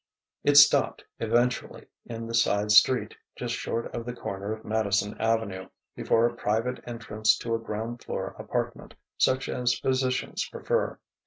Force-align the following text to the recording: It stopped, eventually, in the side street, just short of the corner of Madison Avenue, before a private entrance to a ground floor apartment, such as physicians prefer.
It 0.43 0.57
stopped, 0.57 1.03
eventually, 1.19 1.85
in 2.07 2.25
the 2.25 2.33
side 2.33 2.71
street, 2.71 3.13
just 3.35 3.53
short 3.53 3.93
of 3.93 4.03
the 4.03 4.15
corner 4.15 4.51
of 4.51 4.65
Madison 4.65 5.15
Avenue, 5.19 5.67
before 5.95 6.25
a 6.25 6.33
private 6.33 6.83
entrance 6.87 7.37
to 7.37 7.53
a 7.53 7.59
ground 7.59 8.03
floor 8.03 8.35
apartment, 8.39 8.95
such 9.19 9.47
as 9.47 9.77
physicians 9.77 10.49
prefer. 10.49 10.97